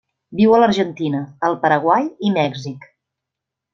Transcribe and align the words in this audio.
Viu 0.37 0.55
a 0.55 0.61
l'Argentina, 0.61 1.21
el 1.49 1.59
Paraguai 1.65 2.09
i 2.29 2.33
Mèxic. 2.39 2.89